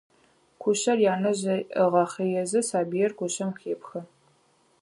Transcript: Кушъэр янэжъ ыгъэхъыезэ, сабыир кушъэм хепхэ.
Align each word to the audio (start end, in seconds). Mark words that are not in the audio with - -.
Кушъэр 0.61 0.99
янэжъ 1.13 1.43
ыгъэхъыезэ, 1.83 2.59
сабыир 2.69 3.11
кушъэм 3.17 3.51
хепхэ. 3.59 4.01